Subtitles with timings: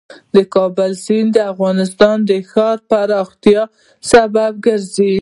[0.35, 3.61] د کابل سیند د افغانستان د ښاري پراختیا
[4.11, 5.09] سبب کېږي.